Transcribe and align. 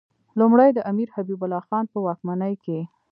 لومړی 0.39 0.69
د 0.73 0.79
امیر 0.91 1.09
حبیب 1.15 1.41
الله 1.43 1.61
خان 1.67 1.85
په 1.93 1.97
واکمنۍ 2.05 2.53
کې. 2.63 2.79